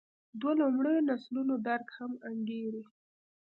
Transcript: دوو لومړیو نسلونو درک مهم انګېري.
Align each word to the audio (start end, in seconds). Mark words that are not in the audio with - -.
دوو 0.39 0.51
لومړیو 0.61 1.07
نسلونو 1.09 1.53
درک 1.67 1.87
مهم 1.93 2.11
انګېري. 2.29 2.83